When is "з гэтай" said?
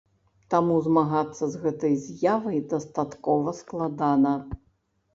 1.57-1.95